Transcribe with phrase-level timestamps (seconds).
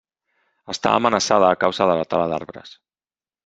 [0.75, 2.77] Està amenaçada a causa de la tala d'arbres.